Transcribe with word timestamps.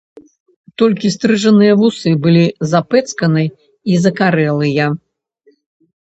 Толькі 0.81 1.11
стрыжаныя 1.15 1.73
вусы 1.81 2.09
былі 2.23 2.45
запэцканы 2.73 3.45
і 3.93 4.01
закарэлыя. 4.09 4.91